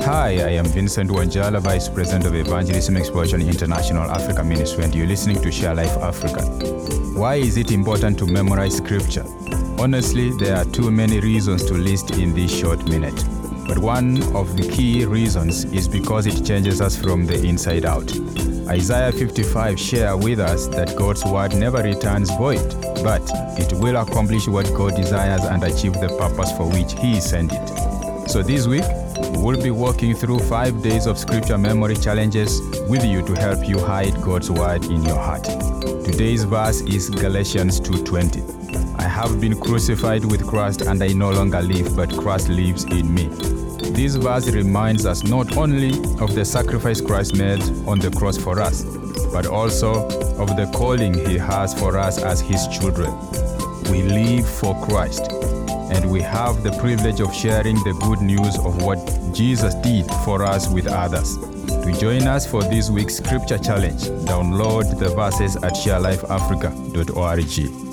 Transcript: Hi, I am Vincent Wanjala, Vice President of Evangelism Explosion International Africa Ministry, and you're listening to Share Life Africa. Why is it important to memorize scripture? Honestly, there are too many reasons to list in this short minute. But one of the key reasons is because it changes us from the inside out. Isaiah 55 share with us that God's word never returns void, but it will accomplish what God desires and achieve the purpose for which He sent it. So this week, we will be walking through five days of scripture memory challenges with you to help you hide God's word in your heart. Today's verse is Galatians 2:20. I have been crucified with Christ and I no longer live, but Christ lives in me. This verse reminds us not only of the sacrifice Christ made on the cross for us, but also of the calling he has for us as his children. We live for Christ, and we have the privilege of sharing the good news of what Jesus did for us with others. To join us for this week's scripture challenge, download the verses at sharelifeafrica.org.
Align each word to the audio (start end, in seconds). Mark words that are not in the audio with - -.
Hi, 0.00 0.30
I 0.30 0.50
am 0.56 0.64
Vincent 0.64 1.10
Wanjala, 1.10 1.60
Vice 1.60 1.88
President 1.88 2.26
of 2.26 2.34
Evangelism 2.34 2.96
Explosion 2.96 3.40
International 3.40 4.10
Africa 4.10 4.42
Ministry, 4.42 4.84
and 4.84 4.94
you're 4.94 5.06
listening 5.06 5.40
to 5.42 5.52
Share 5.52 5.74
Life 5.74 5.96
Africa. 5.98 6.42
Why 7.14 7.36
is 7.36 7.56
it 7.56 7.70
important 7.70 8.18
to 8.18 8.26
memorize 8.26 8.76
scripture? 8.78 9.24
Honestly, 9.78 10.30
there 10.38 10.56
are 10.56 10.64
too 10.64 10.90
many 10.90 11.20
reasons 11.20 11.64
to 11.66 11.74
list 11.74 12.10
in 12.12 12.34
this 12.34 12.52
short 12.52 12.84
minute. 12.88 13.14
But 13.68 13.78
one 13.78 14.22
of 14.34 14.56
the 14.56 14.68
key 14.68 15.04
reasons 15.04 15.64
is 15.66 15.86
because 15.86 16.26
it 16.26 16.44
changes 16.44 16.80
us 16.80 17.00
from 17.00 17.24
the 17.26 17.40
inside 17.44 17.84
out. 17.84 18.10
Isaiah 18.68 19.12
55 19.12 19.78
share 19.78 20.16
with 20.16 20.40
us 20.40 20.66
that 20.68 20.96
God's 20.96 21.24
word 21.24 21.54
never 21.54 21.82
returns 21.82 22.30
void, 22.30 22.66
but 23.04 23.22
it 23.58 23.72
will 23.74 23.96
accomplish 23.96 24.48
what 24.48 24.66
God 24.74 24.96
desires 24.96 25.42
and 25.44 25.62
achieve 25.62 25.94
the 25.94 26.08
purpose 26.18 26.50
for 26.56 26.68
which 26.68 26.92
He 26.94 27.20
sent 27.20 27.52
it. 27.52 28.28
So 28.28 28.42
this 28.42 28.66
week, 28.66 28.84
we 29.18 29.42
will 29.42 29.62
be 29.62 29.70
walking 29.70 30.14
through 30.14 30.38
five 30.40 30.82
days 30.82 31.06
of 31.06 31.18
scripture 31.18 31.58
memory 31.58 31.96
challenges 31.96 32.60
with 32.88 33.04
you 33.04 33.22
to 33.22 33.34
help 33.34 33.66
you 33.68 33.78
hide 33.78 34.20
God's 34.22 34.50
word 34.50 34.84
in 34.84 35.02
your 35.02 35.18
heart. 35.18 35.44
Today's 36.04 36.44
verse 36.44 36.80
is 36.80 37.10
Galatians 37.10 37.80
2:20. 37.80 38.42
I 38.98 39.04
have 39.04 39.40
been 39.40 39.58
crucified 39.60 40.24
with 40.24 40.46
Christ 40.46 40.82
and 40.82 41.02
I 41.02 41.08
no 41.08 41.30
longer 41.30 41.60
live, 41.60 41.94
but 41.96 42.16
Christ 42.16 42.48
lives 42.48 42.84
in 42.84 43.12
me. 43.12 43.28
This 43.92 44.14
verse 44.16 44.48
reminds 44.48 45.04
us 45.04 45.22
not 45.22 45.56
only 45.56 45.98
of 46.20 46.34
the 46.34 46.44
sacrifice 46.44 47.00
Christ 47.00 47.36
made 47.36 47.62
on 47.86 47.98
the 47.98 48.10
cross 48.10 48.38
for 48.38 48.60
us, 48.60 48.84
but 49.32 49.46
also 49.46 50.06
of 50.38 50.56
the 50.56 50.70
calling 50.72 51.14
he 51.14 51.36
has 51.36 51.74
for 51.74 51.98
us 51.98 52.18
as 52.22 52.40
his 52.40 52.66
children. 52.68 53.12
We 53.90 54.02
live 54.02 54.48
for 54.48 54.74
Christ, 54.86 55.30
and 55.92 56.10
we 56.10 56.22
have 56.22 56.62
the 56.62 56.72
privilege 56.80 57.20
of 57.20 57.34
sharing 57.34 57.76
the 57.84 57.92
good 58.02 58.22
news 58.22 58.58
of 58.58 58.82
what 58.82 58.98
Jesus 59.34 59.74
did 59.76 60.06
for 60.24 60.42
us 60.42 60.68
with 60.68 60.86
others. 60.86 61.36
To 61.36 61.92
join 62.00 62.26
us 62.26 62.46
for 62.46 62.62
this 62.62 62.88
week's 62.90 63.16
scripture 63.16 63.58
challenge, 63.58 64.04
download 64.26 64.98
the 64.98 65.10
verses 65.10 65.56
at 65.56 65.74
sharelifeafrica.org. 65.74 67.91